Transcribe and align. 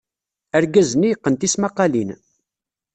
Argaz-nni 0.57 1.07
yeqqen 1.09 1.35
tismaqqalin. 1.39 2.09